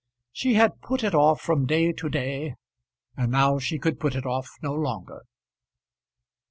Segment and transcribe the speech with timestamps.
[0.31, 2.55] She had put it off from day to day,
[3.15, 5.27] and now she could put it off no longer.